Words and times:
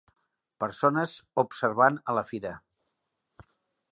Persones 0.63 1.11
observant 1.43 2.01
a 2.13 2.17
la 2.19 2.25
fira. 2.31 2.53